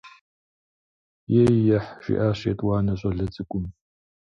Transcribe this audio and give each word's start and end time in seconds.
-Ей–ехь,- 1.41 1.91
жиӏащ 2.03 2.39
етӏуанэ 2.51 2.93
щӏалэ 2.99 3.25
цӏыкӏум. 3.33 3.65